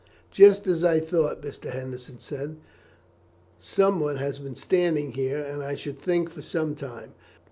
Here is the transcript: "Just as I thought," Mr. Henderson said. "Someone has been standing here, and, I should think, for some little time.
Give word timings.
"Just 0.31 0.65
as 0.65 0.83
I 0.83 0.99
thought," 0.99 1.43
Mr. 1.43 1.69
Henderson 1.69 2.19
said. 2.19 2.55
"Someone 3.59 4.15
has 4.15 4.39
been 4.39 4.55
standing 4.55 5.11
here, 5.11 5.37
and, 5.43 5.61
I 5.61 5.75
should 5.75 6.01
think, 6.01 6.31
for 6.31 6.41
some 6.41 6.69
little 6.73 6.89
time. 6.89 7.13